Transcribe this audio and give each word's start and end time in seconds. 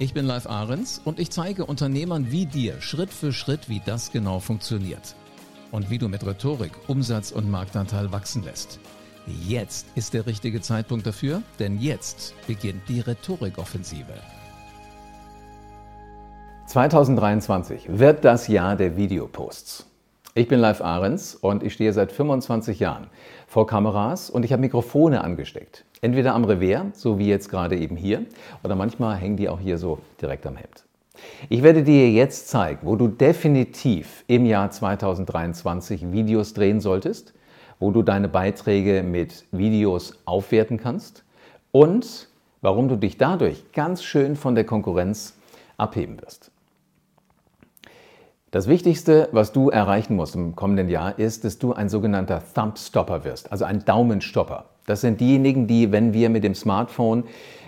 Ich 0.00 0.14
bin 0.14 0.26
Live 0.26 0.46
Ahrens 0.46 1.00
und 1.04 1.18
ich 1.18 1.30
zeige 1.30 1.66
Unternehmern 1.66 2.30
wie 2.30 2.46
dir 2.46 2.80
Schritt 2.80 3.10
für 3.10 3.32
Schritt, 3.32 3.68
wie 3.68 3.82
das 3.84 4.12
genau 4.12 4.38
funktioniert. 4.38 5.16
Und 5.72 5.90
wie 5.90 5.98
du 5.98 6.08
mit 6.08 6.24
Rhetorik 6.24 6.70
Umsatz 6.86 7.32
und 7.32 7.50
Marktanteil 7.50 8.12
wachsen 8.12 8.44
lässt. 8.44 8.78
Jetzt 9.26 9.88
ist 9.96 10.14
der 10.14 10.24
richtige 10.26 10.60
Zeitpunkt 10.60 11.04
dafür, 11.04 11.42
denn 11.58 11.80
jetzt 11.80 12.34
beginnt 12.46 12.88
die 12.88 13.00
Rhetorikoffensive. 13.00 14.14
2023 16.66 17.88
wird 17.88 18.24
das 18.24 18.46
Jahr 18.46 18.76
der 18.76 18.96
Videoposts. 18.96 19.84
Ich 20.34 20.46
bin 20.46 20.60
Live 20.60 20.82
Ahrens 20.82 21.34
und 21.34 21.62
ich 21.62 21.72
stehe 21.72 21.92
seit 21.92 22.12
25 22.12 22.78
Jahren 22.78 23.08
vor 23.46 23.66
Kameras 23.66 24.30
und 24.30 24.44
ich 24.44 24.52
habe 24.52 24.60
Mikrofone 24.60 25.24
angesteckt. 25.24 25.84
Entweder 26.00 26.34
am 26.34 26.44
Revers, 26.44 27.00
so 27.00 27.18
wie 27.18 27.28
jetzt 27.28 27.48
gerade 27.48 27.76
eben 27.76 27.96
hier, 27.96 28.24
oder 28.62 28.76
manchmal 28.76 29.16
hängen 29.16 29.36
die 29.36 29.48
auch 29.48 29.58
hier 29.58 29.78
so 29.78 29.98
direkt 30.20 30.46
am 30.46 30.56
Hemd. 30.56 30.84
Ich 31.48 31.62
werde 31.62 31.82
dir 31.82 32.10
jetzt 32.10 32.48
zeigen, 32.48 32.80
wo 32.82 32.94
du 32.94 33.08
definitiv 33.08 34.22
im 34.28 34.44
Jahr 34.44 34.70
2023 34.70 36.12
Videos 36.12 36.54
drehen 36.54 36.80
solltest, 36.80 37.34
wo 37.80 37.90
du 37.90 38.02
deine 38.02 38.28
Beiträge 38.28 39.02
mit 39.02 39.46
Videos 39.50 40.18
aufwerten 40.24 40.78
kannst 40.78 41.24
und 41.72 42.28
warum 42.60 42.88
du 42.88 42.96
dich 42.96 43.16
dadurch 43.16 43.72
ganz 43.72 44.04
schön 44.04 44.36
von 44.36 44.54
der 44.54 44.64
Konkurrenz 44.64 45.36
abheben 45.76 46.20
wirst. 46.20 46.52
Das 48.50 48.66
Wichtigste, 48.66 49.28
was 49.32 49.52
du 49.52 49.68
erreichen 49.68 50.16
musst 50.16 50.34
im 50.34 50.56
kommenden 50.56 50.88
Jahr, 50.88 51.18
ist, 51.18 51.44
dass 51.44 51.58
du 51.58 51.74
ein 51.74 51.90
sogenannter 51.90 52.42
Thumbstopper 52.54 53.22
wirst, 53.24 53.52
also 53.52 53.66
ein 53.66 53.84
Daumenstopper. 53.84 54.64
Das 54.86 55.02
sind 55.02 55.20
diejenigen, 55.20 55.66
die, 55.66 55.92
wenn 55.92 56.14
wir 56.14 56.30
mit 56.30 56.44
dem 56.44 56.54
Smartphone 56.54 57.24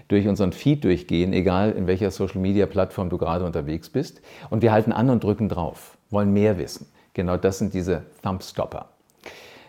durch 0.08 0.26
unseren 0.26 0.52
Feed 0.52 0.82
durchgehen, 0.82 1.34
egal 1.34 1.72
in 1.72 1.86
welcher 1.86 2.10
Social-Media-Plattform 2.10 3.10
du 3.10 3.18
gerade 3.18 3.44
unterwegs 3.44 3.90
bist, 3.90 4.22
und 4.48 4.62
wir 4.62 4.72
halten 4.72 4.92
an 4.92 5.10
und 5.10 5.22
drücken 5.22 5.50
drauf, 5.50 5.98
wollen 6.08 6.32
mehr 6.32 6.56
wissen. 6.56 6.86
Genau 7.12 7.36
das 7.36 7.58
sind 7.58 7.74
diese 7.74 8.04
Thumbstopper. 8.22 8.88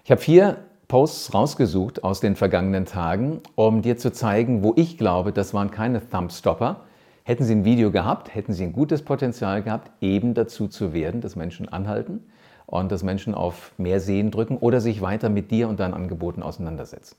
Ich 0.05 0.11
habe 0.11 0.21
vier 0.21 0.59
Posts 0.87 1.33
rausgesucht 1.33 2.05
aus 2.05 2.21
den 2.21 2.37
vergangenen 2.37 2.85
Tagen, 2.85 3.41
um 3.55 3.81
dir 3.81 3.97
zu 3.97 4.13
zeigen, 4.13 4.63
wo 4.63 4.71
ich 4.77 4.97
glaube, 4.97 5.33
das 5.33 5.53
waren 5.53 5.71
keine 5.71 6.01
Thumbstopper, 6.09 6.85
Hätten 7.23 7.43
Sie 7.43 7.53
ein 7.53 7.65
Video 7.65 7.91
gehabt, 7.91 8.33
hätten 8.33 8.53
Sie 8.53 8.63
ein 8.63 8.73
gutes 8.73 9.03
Potenzial 9.03 9.61
gehabt, 9.61 9.91
eben 10.01 10.33
dazu 10.33 10.67
zu 10.67 10.91
werden, 10.91 11.21
dass 11.21 11.35
Menschen 11.35 11.69
anhalten 11.69 12.21
und 12.65 12.91
dass 12.91 13.03
Menschen 13.03 13.35
auf 13.35 13.73
mehr 13.77 13.99
Sehen 13.99 14.31
drücken 14.31 14.57
oder 14.57 14.81
sich 14.81 15.01
weiter 15.01 15.29
mit 15.29 15.51
dir 15.51 15.69
und 15.69 15.79
deinen 15.79 15.93
Angeboten 15.93 16.41
auseinandersetzen. 16.41 17.15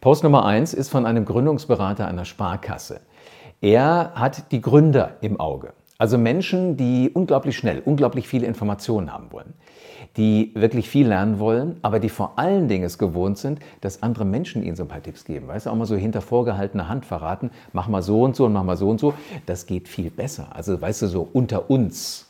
Post 0.00 0.24
Nummer 0.24 0.46
eins 0.46 0.72
ist 0.72 0.88
von 0.88 1.04
einem 1.04 1.26
Gründungsberater 1.26 2.08
einer 2.08 2.24
Sparkasse. 2.24 3.00
Er 3.60 4.12
hat 4.14 4.52
die 4.52 4.62
Gründer 4.62 5.16
im 5.20 5.38
Auge. 5.38 5.74
Also 5.98 6.16
Menschen, 6.16 6.78
die 6.78 7.10
unglaublich 7.12 7.58
schnell, 7.58 7.82
unglaublich 7.84 8.26
viele 8.26 8.46
Informationen 8.46 9.12
haben 9.12 9.32
wollen, 9.32 9.52
die 10.16 10.52
wirklich 10.54 10.88
viel 10.88 11.06
lernen 11.06 11.38
wollen, 11.38 11.76
aber 11.82 12.00
die 12.00 12.08
vor 12.08 12.32
allen 12.36 12.68
Dingen 12.68 12.84
es 12.84 12.98
gewohnt 12.98 13.38
sind, 13.38 13.60
dass 13.80 14.02
andere 14.02 14.24
Menschen 14.24 14.62
ihnen 14.62 14.76
so 14.76 14.82
ein 14.82 14.88
paar 14.88 15.02
Tipps 15.02 15.24
geben. 15.24 15.48
Weißt 15.48 15.66
du, 15.66 15.70
auch 15.70 15.76
mal 15.76 15.86
so 15.86 15.96
hinter 15.96 16.20
vorgehaltener 16.20 16.88
Hand 16.88 17.06
verraten, 17.06 17.50
mach 17.72 17.88
mal 17.88 18.02
so 18.02 18.22
und 18.22 18.34
so 18.34 18.46
und 18.46 18.52
mach 18.52 18.64
mal 18.64 18.76
so 18.76 18.88
und 18.88 18.98
so. 18.98 19.14
Das 19.46 19.66
geht 19.66 19.88
viel 19.88 20.10
besser. 20.10 20.48
Also 20.54 20.80
weißt 20.80 21.02
du, 21.02 21.06
so 21.06 21.28
unter 21.32 21.70
uns. 21.70 22.26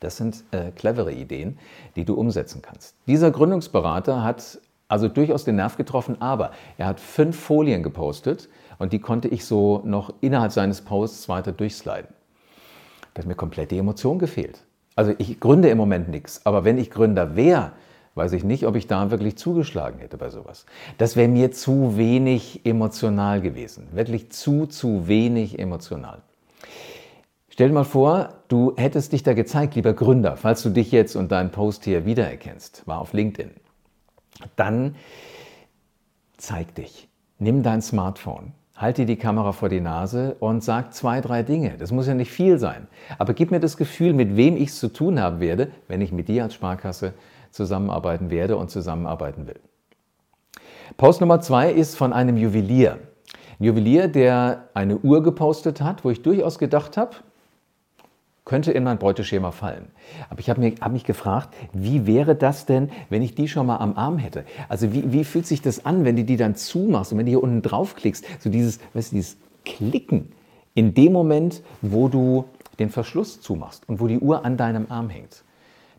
Das 0.00 0.18
sind 0.18 0.44
äh, 0.50 0.70
clevere 0.72 1.12
Ideen, 1.12 1.58
die 1.96 2.04
du 2.04 2.14
umsetzen 2.14 2.60
kannst. 2.60 2.94
Dieser 3.06 3.30
Gründungsberater 3.30 4.22
hat 4.22 4.58
also 4.88 5.08
durchaus 5.08 5.44
den 5.44 5.56
Nerv 5.56 5.76
getroffen, 5.76 6.20
aber 6.20 6.50
er 6.76 6.86
hat 6.86 7.00
fünf 7.00 7.38
Folien 7.38 7.82
gepostet 7.82 8.48
und 8.78 8.92
die 8.92 8.98
konnte 8.98 9.28
ich 9.28 9.46
so 9.46 9.80
noch 9.84 10.12
innerhalb 10.20 10.52
seines 10.52 10.82
Posts 10.82 11.28
weiter 11.30 11.52
durchsliden. 11.52 12.08
Da 13.14 13.20
hat 13.20 13.26
mir 13.26 13.34
komplett 13.34 13.70
die 13.70 13.78
Emotion 13.78 14.18
gefehlt. 14.18 14.62
Also 14.96 15.12
ich 15.18 15.40
gründe 15.40 15.68
im 15.68 15.78
Moment 15.78 16.08
nichts, 16.08 16.44
aber 16.44 16.64
wenn 16.64 16.78
ich 16.78 16.90
Gründer 16.90 17.36
wäre, 17.36 17.72
weiß 18.14 18.32
ich 18.32 18.44
nicht, 18.44 18.66
ob 18.66 18.76
ich 18.76 18.86
da 18.86 19.10
wirklich 19.10 19.36
zugeschlagen 19.36 19.98
hätte 19.98 20.16
bei 20.16 20.30
sowas. 20.30 20.66
Das 20.98 21.16
wäre 21.16 21.28
mir 21.28 21.50
zu 21.50 21.96
wenig 21.96 22.64
emotional 22.64 23.40
gewesen. 23.40 23.88
Wirklich 23.92 24.30
zu, 24.30 24.66
zu 24.66 25.08
wenig 25.08 25.58
emotional. 25.58 26.22
Stell 27.48 27.68
dir 27.68 27.74
mal 27.74 27.84
vor, 27.84 28.34
du 28.48 28.74
hättest 28.76 29.12
dich 29.12 29.22
da 29.22 29.32
gezeigt, 29.32 29.74
lieber 29.76 29.94
Gründer, 29.94 30.36
falls 30.36 30.62
du 30.62 30.70
dich 30.70 30.90
jetzt 30.90 31.14
und 31.14 31.30
deinen 31.30 31.50
Post 31.50 31.84
hier 31.84 32.04
wiedererkennst, 32.04 32.86
war 32.86 33.00
auf 33.00 33.12
LinkedIn. 33.12 33.50
Dann 34.56 34.96
zeig 36.36 36.74
dich. 36.74 37.08
Nimm 37.38 37.62
dein 37.62 37.82
Smartphone, 37.82 38.52
Halt 38.76 38.98
dir 38.98 39.06
die 39.06 39.16
Kamera 39.16 39.52
vor 39.52 39.68
die 39.68 39.80
Nase 39.80 40.36
und 40.40 40.64
sag 40.64 40.92
zwei, 40.92 41.20
drei 41.20 41.44
Dinge. 41.44 41.76
Das 41.78 41.92
muss 41.92 42.08
ja 42.08 42.14
nicht 42.14 42.32
viel 42.32 42.58
sein. 42.58 42.88
Aber 43.18 43.32
gib 43.32 43.52
mir 43.52 43.60
das 43.60 43.76
Gefühl, 43.76 44.12
mit 44.12 44.36
wem 44.36 44.56
ich 44.56 44.70
es 44.70 44.80
zu 44.80 44.88
tun 44.88 45.20
haben 45.20 45.38
werde, 45.38 45.70
wenn 45.86 46.00
ich 46.00 46.10
mit 46.10 46.26
dir 46.26 46.42
als 46.42 46.54
Sparkasse 46.54 47.14
zusammenarbeiten 47.52 48.30
werde 48.30 48.56
und 48.56 48.70
zusammenarbeiten 48.70 49.46
will. 49.46 49.60
Post 50.96 51.20
Nummer 51.20 51.40
zwei 51.40 51.70
ist 51.70 51.96
von 51.96 52.12
einem 52.12 52.36
Juwelier. 52.36 52.98
Ein 53.60 53.64
Juwelier, 53.64 54.08
der 54.08 54.68
eine 54.74 54.98
Uhr 54.98 55.22
gepostet 55.22 55.80
hat, 55.80 56.04
wo 56.04 56.10
ich 56.10 56.22
durchaus 56.22 56.58
gedacht 56.58 56.96
habe, 56.96 57.12
könnte 58.44 58.72
in 58.72 58.84
mein 58.84 58.98
Beuteschema 58.98 59.50
fallen. 59.52 59.86
Aber 60.28 60.40
ich 60.40 60.50
habe 60.50 60.74
hab 60.80 60.92
mich 60.92 61.04
gefragt, 61.04 61.54
wie 61.72 62.06
wäre 62.06 62.34
das 62.34 62.66
denn, 62.66 62.90
wenn 63.08 63.22
ich 63.22 63.34
die 63.34 63.48
schon 63.48 63.66
mal 63.66 63.78
am 63.78 63.96
Arm 63.96 64.18
hätte? 64.18 64.44
Also 64.68 64.92
wie, 64.92 65.12
wie 65.12 65.24
fühlt 65.24 65.46
sich 65.46 65.62
das 65.62 65.86
an, 65.86 66.04
wenn 66.04 66.16
du 66.16 66.24
die 66.24 66.36
dann 66.36 66.54
zumachst 66.54 67.12
und 67.12 67.18
wenn 67.18 67.26
du 67.26 67.30
hier 67.30 67.42
unten 67.42 67.62
draufklickst? 67.62 68.24
So 68.40 68.50
dieses, 68.50 68.80
weißt 68.92 69.12
du, 69.12 69.16
dieses 69.16 69.36
Klicken 69.64 70.32
in 70.74 70.94
dem 70.94 71.12
Moment, 71.12 71.62
wo 71.80 72.08
du 72.08 72.44
den 72.78 72.90
Verschluss 72.90 73.40
zumachst 73.40 73.88
und 73.88 74.00
wo 74.00 74.08
die 74.08 74.18
Uhr 74.18 74.44
an 74.44 74.56
deinem 74.56 74.86
Arm 74.90 75.08
hängt. 75.08 75.44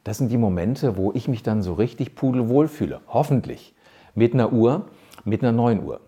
Das 0.03 0.19
sind 0.19 0.31
die 0.31 0.37
Momente, 0.37 0.97
wo 0.97 1.11
ich 1.13 1.27
mich 1.27 1.41
dann 1.41 1.63
so 1.63 1.73
richtig 1.73 2.13
pudelwohl 2.13 2.67
fühle. 2.67 3.01
Hoffentlich. 3.07 3.73
Mit 4.13 4.33
einer 4.33 4.53
Uhr, 4.53 4.85
mit 5.23 5.41
einer 5.41 5.51
neuen 5.51 5.83
Uhr. 5.83 5.99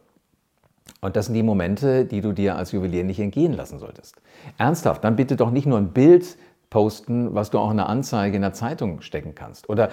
Und 1.02 1.16
das 1.16 1.28
sind 1.28 1.36
die 1.36 1.44
Momente, 1.44 2.06
die 2.06 2.22
du 2.22 2.34
dir 2.34 2.56
als 2.56 2.72
Juwelier 2.72 3.04
nicht 3.04 3.20
entgehen 3.20 3.54
lassen 3.54 3.80
solltest. 3.80 4.16
Ernsthaft, 4.58 5.04
dann 5.04 5.16
bitte 5.16 5.36
doch 5.36 5.52
nicht 5.52 5.68
nur 5.68 5.78
ein 5.78 5.90
Bild 5.90 6.38
posten, 6.70 7.34
was 7.34 7.50
du 7.50 7.60
auch 7.60 7.72
in 7.72 7.80
einer 7.80 7.90
Anzeige 7.90 8.36
in 8.36 8.42
der 8.42 8.54
Zeitung 8.54 9.02
stecken 9.02 9.36
kannst. 9.36 9.70
Oder 9.70 9.90
äh, 9.90 9.92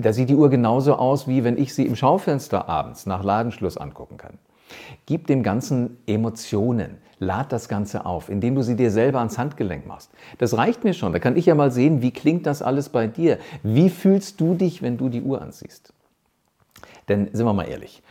da 0.00 0.12
sieht 0.12 0.30
die 0.30 0.34
Uhr 0.34 0.48
genauso 0.48 0.94
aus, 0.94 1.28
wie 1.28 1.44
wenn 1.44 1.58
ich 1.58 1.74
sie 1.74 1.86
im 1.86 1.96
Schaufenster 1.96 2.68
abends 2.68 3.06
nach 3.06 3.22
Ladenschluss 3.22 3.76
angucken 3.76 4.16
kann. 4.16 4.38
Gib 5.06 5.26
dem 5.26 5.42
Ganzen 5.42 5.98
Emotionen. 6.06 6.98
Lad 7.18 7.52
das 7.52 7.68
Ganze 7.68 8.06
auf, 8.06 8.28
indem 8.28 8.54
du 8.54 8.62
sie 8.62 8.76
dir 8.76 8.90
selber 8.90 9.18
ans 9.18 9.38
Handgelenk 9.38 9.86
machst. 9.86 10.10
Das 10.38 10.56
reicht 10.56 10.82
mir 10.82 10.94
schon. 10.94 11.12
Da 11.12 11.18
kann 11.18 11.36
ich 11.36 11.46
ja 11.46 11.54
mal 11.54 11.70
sehen, 11.70 12.02
wie 12.02 12.10
klingt 12.10 12.46
das 12.46 12.60
alles 12.60 12.88
bei 12.88 13.06
dir? 13.06 13.38
Wie 13.62 13.88
fühlst 13.88 14.40
du 14.40 14.54
dich, 14.54 14.82
wenn 14.82 14.96
du 14.96 15.08
die 15.08 15.22
Uhr 15.22 15.40
anziehst? 15.40 15.92
Denn 17.08 17.28
sind 17.32 17.46
wir 17.46 17.52
mal 17.52 17.68
ehrlich, 17.68 18.02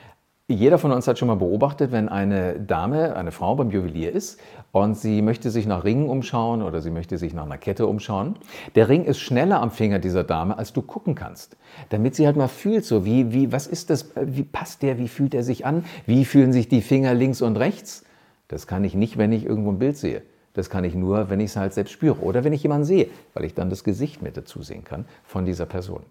jeder 0.50 0.78
von 0.78 0.92
uns 0.92 1.08
hat 1.08 1.18
schon 1.18 1.30
mal 1.30 1.36
beobachtet, 1.36 1.94
wenn 1.94 2.10
eine 2.10 2.60
Dame, 2.60 3.16
eine 3.16 3.32
Frau 3.32 3.56
beim 3.56 3.72
Juwelier 3.72 4.12
ist 4.12 4.42
und 4.74 4.98
sie 4.98 5.22
möchte 5.22 5.50
sich 5.50 5.66
nach 5.66 5.86
Ringen 5.86 6.10
umschauen 6.10 6.62
oder 6.62 6.82
sie 6.82 6.92
möchte 6.92 7.18
sich 7.18 7.34
nach 7.34 7.46
einer 7.46 7.58
Kette 7.58 7.88
umschauen. 7.88 8.36
Der 8.76 8.90
Ring 8.90 9.06
ist 9.06 9.20
schneller 9.20 9.62
am 9.62 9.72
Finger 9.72 10.00
dieser 10.00 10.26
Dame, 10.26 10.58
als 10.58 10.74
du 10.74 10.82
gucken 10.82 11.16
kannst. 11.16 11.56
Damit 11.90 12.16
sie 12.16 12.26
halt 12.26 12.36
mal 12.36 12.50
fühlt, 12.50 12.84
so 12.84 13.06
wie, 13.06 13.32
wie, 13.32 13.54
was 13.54 13.68
ist 13.68 13.90
das, 13.90 14.12
wie 14.22 14.44
passt 14.44 14.82
der, 14.82 14.98
wie 14.98 15.08
fühlt 15.08 15.34
er 15.34 15.44
sich 15.44 15.66
an, 15.66 15.86
wie 16.06 16.26
fühlen 16.26 16.52
sich 16.52 16.68
die 16.68 16.82
Finger 16.82 17.14
links 17.14 17.42
und 17.42 17.56
rechts. 17.56 18.04
Das 18.50 18.68
kann 18.68 18.84
ich 18.84 18.96
nicht, 18.96 19.18
wenn 19.18 19.32
ich 19.32 19.46
irgendwo 19.46 19.72
ein 19.72 19.80
Bild 19.80 19.96
sehe. 19.96 20.24
Das 20.56 20.70
kann 20.70 20.84
ich 20.84 20.94
nur, 20.94 21.30
wenn 21.30 21.40
ich 21.40 21.52
es 21.52 21.56
halt 21.56 21.74
selbst 21.74 21.92
spüre 21.92 22.20
oder 22.20 22.44
wenn 22.44 22.52
ich 22.52 22.64
jemanden 22.64 22.86
sehe, 22.86 23.08
weil 23.34 23.46
ich 23.46 23.54
dann 23.54 23.70
das 23.70 23.86
Gesicht 23.86 24.22
mit 24.22 24.36
dazu 24.36 24.62
sehen 24.62 24.84
kann 24.84 25.06
von 25.24 25.46
dieser 25.46 25.66
Person. 25.66 26.04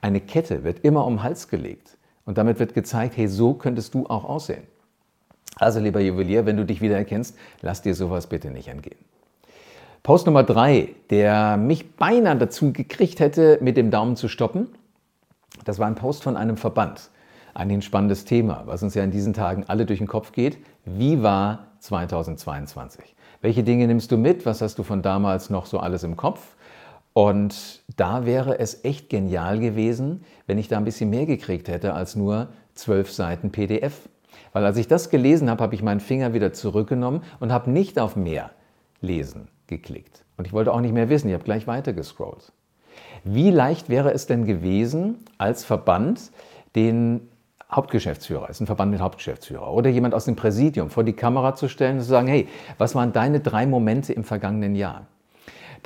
Eine 0.00 0.20
Kette 0.20 0.64
wird 0.64 0.78
immer 0.80 1.04
um 1.04 1.16
den 1.16 1.22
Hals 1.22 1.48
gelegt. 1.48 1.98
Und 2.26 2.36
damit 2.36 2.58
wird 2.58 2.74
gezeigt, 2.74 3.16
hey, 3.16 3.28
so 3.28 3.54
könntest 3.54 3.94
du 3.94 4.06
auch 4.06 4.24
aussehen. 4.24 4.64
Also 5.54 5.80
lieber 5.80 6.00
Juwelier, 6.00 6.44
wenn 6.44 6.58
du 6.58 6.66
dich 6.66 6.82
wieder 6.82 6.96
erkennst, 6.96 7.36
lass 7.62 7.80
dir 7.80 7.94
sowas 7.94 8.26
bitte 8.26 8.50
nicht 8.50 8.68
entgehen. 8.68 8.98
Post 10.02 10.26
Nummer 10.26 10.42
drei, 10.42 10.94
der 11.10 11.56
mich 11.56 11.96
beinahe 11.96 12.36
dazu 12.36 12.72
gekriegt 12.72 13.20
hätte, 13.20 13.58
mit 13.62 13.76
dem 13.76 13.90
Daumen 13.90 14.16
zu 14.16 14.28
stoppen. 14.28 14.68
Das 15.64 15.78
war 15.78 15.86
ein 15.86 15.94
Post 15.94 16.22
von 16.22 16.36
einem 16.36 16.56
Verband. 16.56 17.10
Ein 17.54 17.80
spannendes 17.80 18.26
Thema, 18.26 18.64
was 18.66 18.82
uns 18.82 18.94
ja 18.94 19.02
in 19.02 19.10
diesen 19.10 19.32
Tagen 19.32 19.64
alle 19.66 19.86
durch 19.86 19.98
den 19.98 20.06
Kopf 20.06 20.32
geht. 20.32 20.58
Wie 20.84 21.22
war 21.22 21.68
2022? 21.78 23.16
Welche 23.40 23.62
Dinge 23.62 23.86
nimmst 23.86 24.12
du 24.12 24.18
mit? 24.18 24.44
Was 24.44 24.60
hast 24.60 24.78
du 24.78 24.82
von 24.82 25.00
damals 25.00 25.48
noch 25.48 25.64
so 25.66 25.78
alles 25.78 26.02
im 26.02 26.16
Kopf? 26.16 26.54
Und 27.16 27.82
da 27.96 28.26
wäre 28.26 28.58
es 28.58 28.84
echt 28.84 29.08
genial 29.08 29.58
gewesen, 29.58 30.22
wenn 30.46 30.58
ich 30.58 30.68
da 30.68 30.76
ein 30.76 30.84
bisschen 30.84 31.08
mehr 31.08 31.24
gekriegt 31.24 31.66
hätte 31.66 31.94
als 31.94 32.14
nur 32.14 32.48
zwölf 32.74 33.10
Seiten 33.10 33.52
PDF. 33.52 34.10
Weil 34.52 34.66
als 34.66 34.76
ich 34.76 34.86
das 34.86 35.08
gelesen 35.08 35.48
habe, 35.48 35.62
habe 35.62 35.74
ich 35.74 35.82
meinen 35.82 36.00
Finger 36.00 36.34
wieder 36.34 36.52
zurückgenommen 36.52 37.22
und 37.40 37.54
habe 37.54 37.70
nicht 37.70 37.98
auf 37.98 38.16
mehr 38.16 38.50
lesen 39.00 39.48
geklickt. 39.66 40.26
Und 40.36 40.46
ich 40.46 40.52
wollte 40.52 40.74
auch 40.74 40.82
nicht 40.82 40.92
mehr 40.92 41.08
wissen, 41.08 41.28
ich 41.28 41.32
habe 41.32 41.44
gleich 41.44 41.66
weiter 41.66 41.94
gescrollt. 41.94 42.52
Wie 43.24 43.50
leicht 43.50 43.88
wäre 43.88 44.12
es 44.12 44.26
denn 44.26 44.44
gewesen, 44.44 45.24
als 45.38 45.64
Verband 45.64 46.32
den 46.74 47.30
Hauptgeschäftsführer, 47.72 48.50
ist 48.50 48.60
ein 48.60 48.66
Verband 48.66 48.90
mit 48.92 49.00
Hauptgeschäftsführer, 49.00 49.72
oder 49.72 49.88
jemand 49.88 50.12
aus 50.12 50.26
dem 50.26 50.36
Präsidium 50.36 50.90
vor 50.90 51.02
die 51.02 51.14
Kamera 51.14 51.54
zu 51.54 51.68
stellen 51.68 51.96
und 51.96 52.02
zu 52.02 52.08
sagen, 52.08 52.28
hey, 52.28 52.46
was 52.76 52.94
waren 52.94 53.14
deine 53.14 53.40
drei 53.40 53.66
Momente 53.66 54.12
im 54.12 54.22
vergangenen 54.22 54.74
Jahr? 54.76 55.06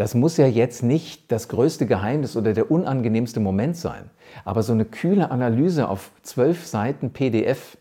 Das 0.00 0.14
muss 0.14 0.38
ja 0.38 0.46
jetzt 0.46 0.82
nicht 0.82 1.30
das 1.30 1.48
größte 1.48 1.84
Geheimnis 1.84 2.34
oder 2.34 2.54
der 2.54 2.70
unangenehmste 2.70 3.38
Moment 3.38 3.76
sein, 3.76 4.08
aber 4.46 4.62
so 4.62 4.72
eine 4.72 4.86
kühle 4.86 5.30
Analyse 5.30 5.90
auf 5.90 6.10
zwölf 6.22 6.66
Seiten 6.66 7.10
PDF, 7.10 7.76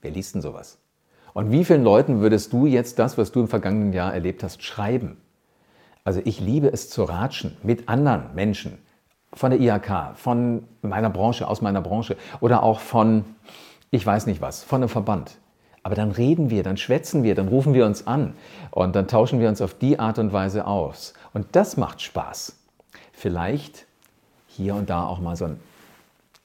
wer 0.00 0.10
liest 0.10 0.34
denn 0.34 0.40
sowas? 0.40 0.78
Und 1.34 1.52
wie 1.52 1.66
vielen 1.66 1.84
Leuten 1.84 2.20
würdest 2.20 2.54
du 2.54 2.64
jetzt 2.64 2.98
das, 2.98 3.18
was 3.18 3.30
du 3.30 3.40
im 3.40 3.48
vergangenen 3.48 3.92
Jahr 3.92 4.14
erlebt 4.14 4.42
hast, 4.42 4.62
schreiben? 4.62 5.18
Also 6.02 6.22
ich 6.24 6.40
liebe 6.40 6.72
es 6.72 6.88
zu 6.88 7.04
ratschen 7.04 7.58
mit 7.62 7.90
anderen 7.90 8.34
Menschen 8.34 8.78
von 9.34 9.50
der 9.50 9.60
IHK, 9.60 10.16
von 10.16 10.62
meiner 10.80 11.10
Branche, 11.10 11.46
aus 11.46 11.60
meiner 11.60 11.82
Branche 11.82 12.16
oder 12.40 12.62
auch 12.62 12.80
von, 12.80 13.26
ich 13.90 14.06
weiß 14.06 14.24
nicht 14.24 14.40
was, 14.40 14.64
von 14.64 14.80
einem 14.80 14.88
Verband. 14.88 15.36
Aber 15.88 15.94
dann 15.94 16.10
reden 16.10 16.50
wir, 16.50 16.62
dann 16.62 16.76
schwätzen 16.76 17.22
wir, 17.22 17.34
dann 17.34 17.48
rufen 17.48 17.72
wir 17.72 17.86
uns 17.86 18.06
an 18.06 18.34
und 18.72 18.94
dann 18.94 19.08
tauschen 19.08 19.40
wir 19.40 19.48
uns 19.48 19.62
auf 19.62 19.72
die 19.72 19.98
Art 19.98 20.18
und 20.18 20.34
Weise 20.34 20.66
aus. 20.66 21.14
Und 21.32 21.46
das 21.52 21.78
macht 21.78 22.02
Spaß. 22.02 22.56
Vielleicht 23.14 23.86
hier 24.48 24.74
und 24.74 24.90
da 24.90 25.06
auch 25.06 25.18
mal 25.18 25.34
so 25.34 25.46
ein 25.46 25.58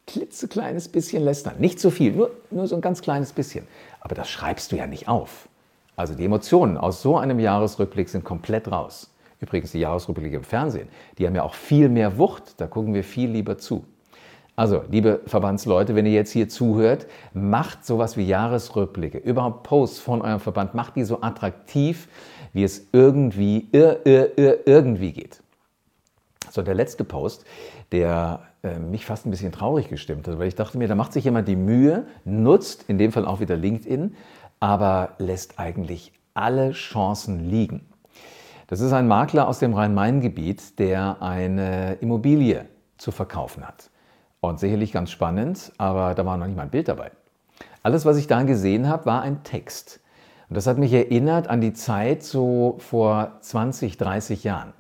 klitzekleines 0.08 0.88
bisschen 0.88 1.26
lästern. 1.26 1.56
Nicht 1.60 1.82
so 1.82 1.90
viel, 1.90 2.14
nur, 2.14 2.32
nur 2.52 2.68
so 2.68 2.76
ein 2.76 2.82
ganz 2.82 3.02
kleines 3.02 3.34
bisschen. 3.34 3.68
Aber 4.00 4.16
das 4.16 4.30
schreibst 4.30 4.72
du 4.72 4.78
ja 4.78 4.88
nicht 4.88 5.10
auf. 5.10 5.50
Also 5.98 6.14
die 6.14 6.24
Emotionen 6.24 6.78
aus 6.78 7.02
so 7.02 7.18
einem 7.18 7.42
Jahresrückblick 7.42 8.08
sind 8.08 8.24
komplett 8.24 8.72
raus. 8.72 9.12
Übrigens 9.42 9.74
die 9.74 9.80
Jahresrückblicke 9.80 10.38
im 10.38 10.46
Fernsehen, 10.46 10.88
die 11.18 11.28
haben 11.28 11.36
ja 11.36 11.44
auch 11.44 11.56
viel 11.56 11.90
mehr 11.90 12.18
Wucht, 12.18 12.62
da 12.62 12.68
gucken 12.68 12.94
wir 12.94 13.04
viel 13.04 13.30
lieber 13.30 13.58
zu. 13.58 13.84
Also, 14.56 14.84
liebe 14.90 15.22
Verbandsleute, 15.26 15.96
wenn 15.96 16.06
ihr 16.06 16.12
jetzt 16.12 16.32
hier 16.32 16.48
zuhört, 16.48 17.08
macht 17.34 17.86
sowas 17.86 18.18
wie 18.18 18.28
Jahresrückblicke, 18.28 19.18
überhaupt 19.18 19.64
Posts 19.64 20.00
von 20.00 20.22
eurem 20.22 20.40
Verband, 20.40 20.76
macht 20.76 20.96
die 20.96 21.04
so 21.04 21.22
attraktiv, 21.22 22.08
wie 22.54 22.64
es 22.64 22.90
irgendwie, 22.92 23.68
ir, 23.72 24.06
ir, 24.06 24.38
ir, 24.38 24.68
irgendwie 24.68 25.12
geht. 25.12 25.42
So, 26.52 26.62
der 26.62 26.76
letzte 26.76 27.04
Post, 27.04 27.46
der 27.92 28.42
äh, 28.62 28.78
mich 28.78 29.08
fast 29.08 29.26
ein 29.26 29.32
bisschen 29.32 29.52
traurig 29.52 29.90
gestimmt 29.90 30.28
hat, 30.28 30.38
weil 30.38 30.48
ich 30.48 30.56
dachte 30.56 30.78
mir, 30.78 30.88
da 30.88 30.94
macht 30.94 31.14
sich 31.14 31.24
jemand 31.24 31.48
die 31.48 31.56
Mühe, 31.56 32.06
nutzt 32.24 32.86
in 32.88 33.00
dem 33.00 33.12
Fall 33.12 33.26
auch 33.26 33.40
wieder 33.40 33.58
LinkedIn, 33.58 34.16
aber 34.60 35.14
lässt 35.18 35.58
eigentlich 35.58 36.14
alle 36.36 36.74
Chancen 36.74 37.50
liegen. 37.50 37.88
Das 38.68 38.82
ist 38.82 38.94
ein 38.94 39.08
Makler 39.08 39.48
aus 39.48 39.58
dem 39.58 39.74
Rhein-Main-Gebiet, 39.74 40.78
der 40.78 41.24
eine 41.24 41.96
Immobilie 42.02 42.66
zu 42.98 43.12
verkaufen 43.12 43.68
hat. 43.68 43.90
Und 44.44 44.60
sicherlich 44.60 44.92
ganz 44.92 45.10
spannend, 45.10 45.72
aber 45.78 46.16
da 46.16 46.26
war 46.26 46.36
noch 46.36 46.48
nicht 46.48 46.58
mal 46.58 46.64
ein 46.64 46.70
Bild 46.70 46.90
dabei. 46.90 47.12
Alles, 47.82 48.04
was 48.04 48.18
ich 48.18 48.28
da 48.28 48.44
gesehen 48.44 48.90
habe, 48.90 49.06
war 49.06 49.22
ein 49.22 49.42
Text. 49.46 50.02
Und 50.50 50.58
das 50.58 50.68
hat 50.68 50.78
mich 50.78 50.92
erinnert 50.92 51.48
an 51.48 51.62
die 51.62 51.72
Zeit 51.72 52.24
so 52.24 52.76
vor 52.80 53.38
20, 53.40 53.96
30 53.96 54.44
Jahren. 54.44 54.74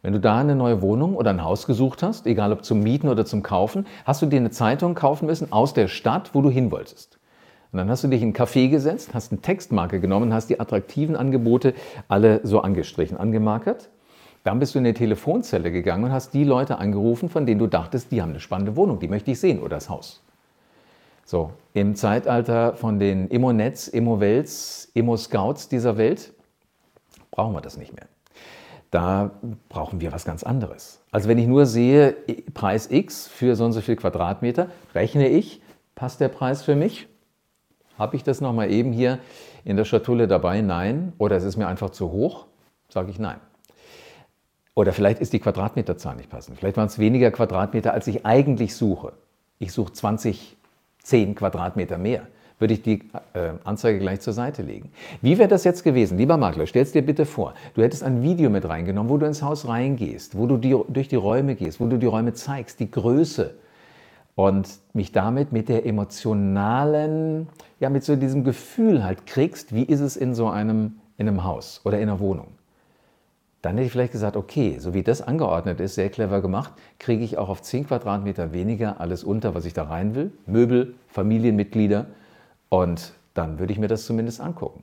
Wenn 0.00 0.14
du 0.14 0.20
da 0.20 0.38
eine 0.38 0.56
neue 0.56 0.80
Wohnung 0.80 1.16
oder 1.16 1.28
ein 1.28 1.44
Haus 1.44 1.66
gesucht 1.66 2.02
hast, 2.02 2.26
egal 2.26 2.50
ob 2.50 2.64
zum 2.64 2.80
Mieten 2.80 3.10
oder 3.10 3.26
zum 3.26 3.42
Kaufen, 3.42 3.86
hast 4.06 4.22
du 4.22 4.26
dir 4.26 4.38
eine 4.38 4.50
Zeitung 4.50 4.94
kaufen 4.94 5.26
müssen 5.26 5.52
aus 5.52 5.74
der 5.74 5.88
Stadt, 5.88 6.30
wo 6.32 6.40
du 6.40 6.48
hin 6.48 6.70
wolltest. 6.70 7.18
Und 7.72 7.76
dann 7.80 7.90
hast 7.90 8.04
du 8.04 8.08
dich 8.08 8.22
in 8.22 8.28
einen 8.28 8.34
Café 8.34 8.70
gesetzt, 8.70 9.10
hast 9.12 9.32
eine 9.32 9.42
Textmarke 9.42 10.00
genommen, 10.00 10.32
hast 10.32 10.48
die 10.48 10.60
attraktiven 10.60 11.14
Angebote 11.14 11.74
alle 12.08 12.40
so 12.42 12.62
angestrichen, 12.62 13.18
angemarkert. 13.18 13.90
Dann 14.44 14.58
bist 14.58 14.74
du 14.74 14.78
in 14.78 14.84
eine 14.84 14.94
Telefonzelle 14.94 15.72
gegangen 15.72 16.04
und 16.04 16.12
hast 16.12 16.34
die 16.34 16.44
Leute 16.44 16.78
angerufen, 16.78 17.28
von 17.30 17.46
denen 17.46 17.58
du 17.58 17.66
dachtest, 17.66 18.12
die 18.12 18.22
haben 18.22 18.30
eine 18.30 18.40
spannende 18.40 18.76
Wohnung, 18.76 19.00
die 19.00 19.08
möchte 19.08 19.30
ich 19.30 19.40
sehen 19.40 19.58
oder 19.58 19.70
das 19.70 19.88
Haus. 19.88 20.22
So, 21.24 21.52
im 21.72 21.96
Zeitalter 21.96 22.74
von 22.74 22.98
den 22.98 23.28
Immo-Netz, 23.28 23.88
Immo-Welts, 23.88 24.90
Immo-Scouts 24.92 25.70
dieser 25.70 25.96
Welt 25.96 26.34
brauchen 27.30 27.54
wir 27.54 27.62
das 27.62 27.78
nicht 27.78 27.94
mehr. 27.94 28.06
Da 28.90 29.30
brauchen 29.70 30.02
wir 30.02 30.12
was 30.12 30.26
ganz 30.26 30.44
anderes. 30.44 31.00
Also 31.10 31.28
wenn 31.28 31.38
ich 31.38 31.46
nur 31.46 31.64
sehe, 31.64 32.12
Preis 32.52 32.90
X 32.90 33.26
für 33.26 33.56
so 33.56 33.64
und 33.64 33.72
so 33.72 33.80
viel 33.80 33.96
Quadratmeter, 33.96 34.68
rechne 34.94 35.28
ich, 35.28 35.62
passt 35.94 36.20
der 36.20 36.28
Preis 36.28 36.62
für 36.62 36.76
mich? 36.76 37.08
Habe 37.98 38.16
ich 38.16 38.22
das 38.22 38.42
nochmal 38.42 38.70
eben 38.70 38.92
hier 38.92 39.18
in 39.64 39.76
der 39.76 39.84
Schatulle 39.84 40.28
dabei? 40.28 40.60
Nein. 40.60 41.14
Oder 41.18 41.36
es 41.36 41.44
ist 41.44 41.56
mir 41.56 41.66
einfach 41.66 41.90
zu 41.90 42.12
hoch? 42.12 42.46
Sage 42.88 43.10
ich 43.10 43.18
nein. 43.18 43.40
Oder 44.74 44.92
vielleicht 44.92 45.20
ist 45.20 45.32
die 45.32 45.38
Quadratmeterzahl 45.38 46.16
nicht 46.16 46.30
passend. 46.30 46.58
Vielleicht 46.58 46.76
waren 46.76 46.86
es 46.86 46.98
weniger 46.98 47.30
Quadratmeter, 47.30 47.92
als 47.92 48.06
ich 48.06 48.26
eigentlich 48.26 48.74
suche. 48.74 49.12
Ich 49.58 49.72
suche 49.72 49.92
20, 49.92 50.56
10 51.02 51.34
Quadratmeter 51.34 51.96
mehr. 51.96 52.26
Würde 52.58 52.74
ich 52.74 52.82
die 52.82 53.10
äh, 53.34 53.50
Anzeige 53.64 53.98
gleich 53.98 54.20
zur 54.20 54.32
Seite 54.32 54.62
legen. 54.62 54.90
Wie 55.22 55.38
wäre 55.38 55.48
das 55.48 55.64
jetzt 55.64 55.82
gewesen? 55.82 56.18
Lieber 56.18 56.36
Makler, 56.36 56.66
stell 56.66 56.84
dir 56.84 57.02
bitte 57.02 57.26
vor. 57.26 57.54
Du 57.74 57.82
hättest 57.82 58.02
ein 58.02 58.22
Video 58.22 58.48
mit 58.48 58.68
reingenommen, 58.68 59.10
wo 59.10 59.18
du 59.18 59.26
ins 59.26 59.42
Haus 59.42 59.66
reingehst, 59.66 60.36
wo 60.38 60.46
du 60.46 60.56
die, 60.56 60.76
durch 60.88 61.08
die 61.08 61.16
Räume 61.16 61.56
gehst, 61.56 61.80
wo 61.80 61.86
du 61.86 61.98
die 61.98 62.06
Räume 62.06 62.32
zeigst, 62.32 62.80
die 62.80 62.90
Größe, 62.90 63.54
und 64.34 64.68
mich 64.92 65.12
damit 65.12 65.52
mit 65.52 65.68
der 65.68 65.86
emotionalen, 65.86 67.48
ja, 67.80 67.88
mit 67.90 68.04
so 68.04 68.16
diesem 68.16 68.44
Gefühl 68.44 69.04
halt 69.04 69.26
kriegst, 69.26 69.74
wie 69.74 69.84
ist 69.84 70.00
es 70.00 70.16
in 70.16 70.34
so 70.34 70.48
einem, 70.48 70.96
in 71.18 71.28
einem 71.28 71.44
Haus 71.44 71.80
oder 71.84 71.98
in 71.98 72.08
einer 72.08 72.20
Wohnung. 72.20 72.48
Dann 73.64 73.76
hätte 73.76 73.86
ich 73.86 73.92
vielleicht 73.92 74.12
gesagt, 74.12 74.36
okay, 74.36 74.78
so 74.78 74.92
wie 74.92 75.02
das 75.02 75.22
angeordnet 75.22 75.80
ist, 75.80 75.94
sehr 75.94 76.10
clever 76.10 76.42
gemacht, 76.42 76.74
kriege 76.98 77.24
ich 77.24 77.38
auch 77.38 77.48
auf 77.48 77.62
10 77.62 77.86
Quadratmeter 77.86 78.52
weniger 78.52 79.00
alles 79.00 79.24
unter, 79.24 79.54
was 79.54 79.64
ich 79.64 79.72
da 79.72 79.84
rein 79.84 80.14
will. 80.14 80.32
Möbel, 80.44 80.96
Familienmitglieder. 81.08 82.04
Und 82.68 83.14
dann 83.32 83.58
würde 83.58 83.72
ich 83.72 83.78
mir 83.78 83.88
das 83.88 84.04
zumindest 84.04 84.42
angucken. 84.42 84.82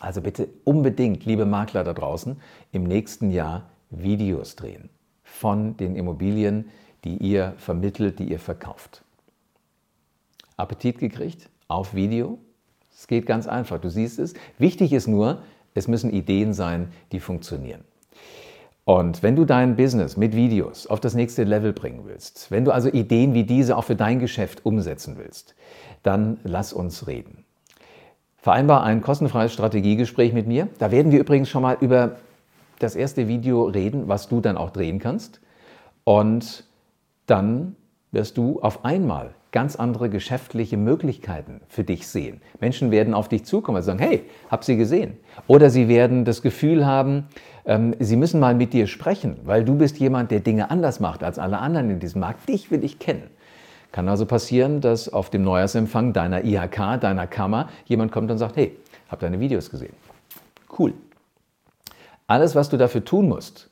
Also 0.00 0.20
bitte 0.20 0.50
unbedingt, 0.64 1.24
liebe 1.24 1.46
Makler 1.46 1.82
da 1.82 1.94
draußen, 1.94 2.36
im 2.72 2.84
nächsten 2.84 3.30
Jahr 3.30 3.70
Videos 3.88 4.54
drehen 4.54 4.90
von 5.22 5.78
den 5.78 5.96
Immobilien, 5.96 6.66
die 7.04 7.16
ihr 7.16 7.54
vermittelt, 7.56 8.18
die 8.18 8.30
ihr 8.30 8.38
verkauft. 8.38 9.02
Appetit 10.58 10.98
gekriegt? 10.98 11.48
Auf 11.68 11.94
Video? 11.94 12.38
Es 12.94 13.06
geht 13.06 13.24
ganz 13.24 13.46
einfach, 13.46 13.80
du 13.80 13.88
siehst 13.88 14.18
es. 14.18 14.34
Wichtig 14.58 14.92
ist 14.92 15.06
nur, 15.06 15.40
es 15.74 15.88
müssen 15.88 16.10
Ideen 16.10 16.52
sein, 16.52 16.88
die 17.12 17.20
funktionieren. 17.20 17.82
Und 18.84 19.22
wenn 19.22 19.36
du 19.36 19.44
dein 19.44 19.76
Business 19.76 20.16
mit 20.16 20.34
Videos 20.34 20.86
auf 20.86 20.98
das 20.98 21.14
nächste 21.14 21.44
Level 21.44 21.74
bringen 21.74 22.04
willst, 22.06 22.50
wenn 22.50 22.64
du 22.64 22.72
also 22.72 22.88
Ideen 22.88 23.34
wie 23.34 23.44
diese 23.44 23.76
auch 23.76 23.84
für 23.84 23.96
dein 23.96 24.18
Geschäft 24.18 24.64
umsetzen 24.64 25.16
willst, 25.18 25.54
dann 26.02 26.38
lass 26.42 26.72
uns 26.72 27.06
reden. 27.06 27.44
Vereinbar 28.38 28.84
ein 28.84 29.02
kostenfreies 29.02 29.52
Strategiegespräch 29.52 30.32
mit 30.32 30.46
mir. 30.46 30.68
Da 30.78 30.90
werden 30.90 31.12
wir 31.12 31.20
übrigens 31.20 31.50
schon 31.50 31.62
mal 31.62 31.76
über 31.80 32.16
das 32.78 32.96
erste 32.96 33.28
Video 33.28 33.64
reden, 33.64 34.08
was 34.08 34.28
du 34.28 34.40
dann 34.40 34.56
auch 34.56 34.70
drehen 34.70 35.00
kannst. 35.00 35.40
Und 36.04 36.64
dann 37.26 37.76
wirst 38.12 38.36
du 38.36 38.60
auf 38.60 38.84
einmal 38.84 39.34
ganz 39.52 39.76
andere 39.76 40.10
geschäftliche 40.10 40.76
Möglichkeiten 40.76 41.60
für 41.68 41.84
dich 41.84 42.06
sehen. 42.06 42.40
Menschen 42.60 42.90
werden 42.90 43.14
auf 43.14 43.28
dich 43.28 43.44
zukommen 43.44 43.78
und 43.78 43.82
sagen, 43.82 43.98
hey, 43.98 44.24
hab 44.50 44.64
sie 44.64 44.76
gesehen. 44.76 45.16
Oder 45.46 45.70
sie 45.70 45.88
werden 45.88 46.24
das 46.24 46.42
Gefühl 46.42 46.84
haben, 46.84 47.28
ähm, 47.64 47.94
sie 47.98 48.16
müssen 48.16 48.40
mal 48.40 48.54
mit 48.54 48.72
dir 48.72 48.86
sprechen, 48.86 49.38
weil 49.44 49.64
du 49.64 49.76
bist 49.76 49.98
jemand, 49.98 50.30
der 50.30 50.40
Dinge 50.40 50.70
anders 50.70 51.00
macht 51.00 51.24
als 51.24 51.38
alle 51.38 51.58
anderen 51.58 51.90
in 51.90 52.00
diesem 52.00 52.20
Markt. 52.20 52.48
Dich 52.48 52.70
will 52.70 52.84
ich 52.84 52.98
kennen. 52.98 53.24
Kann 53.90 54.08
also 54.08 54.26
passieren, 54.26 54.82
dass 54.82 55.10
auf 55.10 55.30
dem 55.30 55.42
Neujahrsempfang 55.44 56.12
deiner 56.12 56.44
IHK, 56.44 57.00
deiner 57.00 57.26
Kammer, 57.26 57.70
jemand 57.86 58.12
kommt 58.12 58.30
und 58.30 58.36
sagt, 58.36 58.56
hey, 58.56 58.76
hab 59.08 59.20
deine 59.20 59.40
Videos 59.40 59.70
gesehen. 59.70 59.94
Cool. 60.78 60.92
Alles, 62.26 62.54
was 62.54 62.68
du 62.68 62.76
dafür 62.76 63.02
tun 63.04 63.28
musst, 63.28 63.67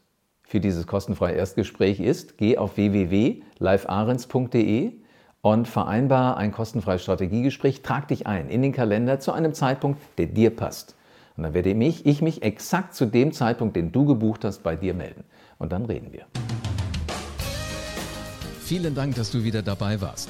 für 0.46 0.60
dieses 0.60 0.86
kostenfreie 0.86 1.34
Erstgespräch 1.34 1.98
ist, 1.98 2.38
geh 2.38 2.56
auf 2.56 2.76
www.livearens.de 2.76 4.92
und 5.42 5.66
vereinbar 5.66 6.36
ein 6.36 6.52
kostenfreies 6.52 7.02
Strategiegespräch. 7.02 7.82
Trag 7.82 8.06
dich 8.08 8.28
ein 8.28 8.48
in 8.48 8.62
den 8.62 8.70
Kalender 8.72 9.18
zu 9.18 9.32
einem 9.32 9.54
Zeitpunkt, 9.54 10.00
der 10.18 10.26
dir 10.26 10.54
passt. 10.54 10.94
Und 11.36 11.42
dann 11.42 11.52
werde 11.52 11.70
ich, 11.70 12.06
ich 12.06 12.22
mich 12.22 12.42
exakt 12.42 12.94
zu 12.94 13.06
dem 13.06 13.32
Zeitpunkt, 13.32 13.74
den 13.74 13.90
du 13.90 14.06
gebucht 14.06 14.44
hast, 14.44 14.62
bei 14.62 14.76
dir 14.76 14.94
melden. 14.94 15.24
Und 15.58 15.72
dann 15.72 15.84
reden 15.84 16.12
wir. 16.12 16.26
Vielen 18.60 18.94
Dank, 18.94 19.16
dass 19.16 19.32
du 19.32 19.42
wieder 19.42 19.62
dabei 19.62 20.00
warst. 20.00 20.28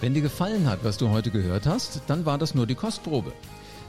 Wenn 0.00 0.14
dir 0.14 0.22
gefallen 0.22 0.70
hat, 0.70 0.84
was 0.84 0.98
du 0.98 1.10
heute 1.10 1.32
gehört 1.32 1.66
hast, 1.66 2.02
dann 2.06 2.24
war 2.24 2.38
das 2.38 2.54
nur 2.54 2.68
die 2.68 2.76
Kostprobe. 2.76 3.32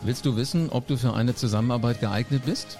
Willst 0.02 0.26
du 0.26 0.36
wissen, 0.36 0.70
ob 0.72 0.88
du 0.88 0.98
für 0.98 1.14
eine 1.14 1.36
Zusammenarbeit 1.36 2.00
geeignet 2.00 2.42
bist? 2.46 2.80